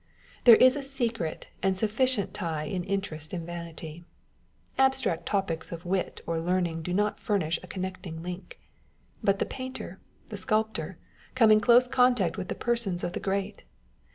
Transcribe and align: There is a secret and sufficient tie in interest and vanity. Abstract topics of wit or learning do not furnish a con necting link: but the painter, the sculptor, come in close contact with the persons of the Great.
There 0.45 0.55
is 0.55 0.75
a 0.75 0.81
secret 0.81 1.49
and 1.61 1.77
sufficient 1.77 2.33
tie 2.33 2.63
in 2.63 2.83
interest 2.83 3.33
and 3.33 3.45
vanity. 3.45 4.03
Abstract 4.79 5.27
topics 5.27 5.71
of 5.71 5.85
wit 5.85 6.21
or 6.25 6.39
learning 6.41 6.81
do 6.81 6.91
not 6.91 7.19
furnish 7.19 7.59
a 7.61 7.67
con 7.67 7.83
necting 7.83 8.23
link: 8.23 8.59
but 9.23 9.37
the 9.37 9.45
painter, 9.45 9.99
the 10.29 10.37
sculptor, 10.37 10.97
come 11.35 11.51
in 11.51 11.59
close 11.59 11.87
contact 11.87 12.35
with 12.35 12.47
the 12.47 12.55
persons 12.55 13.03
of 13.03 13.13
the 13.13 13.19
Great. 13.19 13.61